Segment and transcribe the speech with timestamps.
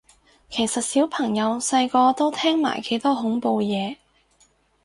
[0.49, 3.97] 其實小朋友細個都聽埋幾多恐怖嘢